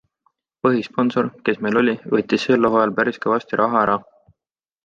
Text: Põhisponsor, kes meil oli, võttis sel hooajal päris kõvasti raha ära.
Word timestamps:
Põhisponsor, 0.67 1.29
kes 1.49 1.61
meil 1.67 1.77
oli, 1.83 1.95
võttis 2.15 2.47
sel 2.49 2.71
hooajal 2.71 2.97
päris 3.01 3.23
kõvasti 3.27 3.61
raha 3.63 3.81
ära. 3.87 4.03